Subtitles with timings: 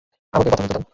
[0.33, 0.83] আমাকে কথা বলতে দাও?